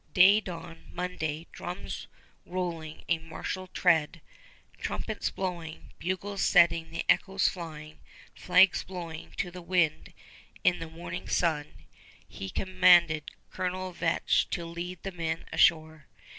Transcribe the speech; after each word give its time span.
Day 0.15 0.39
dawn, 0.41 0.89
Monday, 0.91 1.45
drums 1.51 2.07
rolling 2.43 3.03
a 3.07 3.19
martial 3.19 3.67
tread, 3.67 4.19
trumpets 4.79 5.29
blowing, 5.29 5.93
bugles 5.99 6.41
setting 6.41 6.89
the 6.89 7.05
echoes 7.07 7.47
flying, 7.47 7.99
flags 8.33 8.83
blowing 8.83 9.29
to 9.37 9.51
the 9.51 9.61
wind 9.61 10.11
in 10.63 10.79
the 10.79 10.89
morning 10.89 11.27
sun, 11.29 11.85
he 12.27 12.49
commanded 12.49 13.29
Colonel 13.51 13.91
Vetch 13.91 14.49
to 14.49 14.65
lead 14.65 15.03
the 15.03 15.11
men 15.11 15.45
ashore. 15.53 16.07